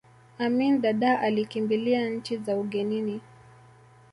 amin 0.37 0.81
dadaa 0.81 1.19
alikimbilia 1.19 2.09
nchi 2.09 2.37
za 2.37 2.57
ugenini 2.57 3.21